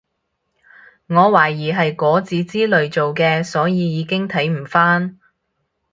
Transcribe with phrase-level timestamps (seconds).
[1.05, 5.19] 我懷疑係果籽之類做嘅所以已經睇唔返